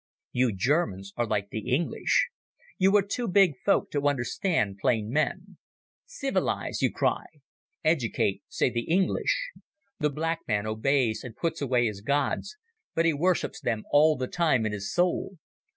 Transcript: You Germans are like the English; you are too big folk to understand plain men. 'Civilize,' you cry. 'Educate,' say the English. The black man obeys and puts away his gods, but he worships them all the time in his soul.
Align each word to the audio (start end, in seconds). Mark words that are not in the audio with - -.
You 0.31 0.51
Germans 0.55 1.13
are 1.15 1.27
like 1.27 1.51
the 1.51 1.69
English; 1.71 2.29
you 2.79 2.95
are 2.97 3.03
too 3.03 3.27
big 3.27 3.53
folk 3.63 3.91
to 3.91 4.07
understand 4.07 4.79
plain 4.79 5.11
men. 5.11 5.57
'Civilize,' 6.07 6.81
you 6.81 6.91
cry. 6.91 7.25
'Educate,' 7.83 8.41
say 8.47 8.71
the 8.71 8.89
English. 8.89 9.51
The 9.99 10.09
black 10.09 10.39
man 10.47 10.65
obeys 10.65 11.23
and 11.23 11.37
puts 11.37 11.61
away 11.61 11.85
his 11.85 12.01
gods, 12.01 12.57
but 12.95 13.05
he 13.05 13.13
worships 13.13 13.61
them 13.61 13.83
all 13.91 14.17
the 14.17 14.25
time 14.25 14.65
in 14.65 14.71
his 14.71 14.91
soul. 14.91 15.37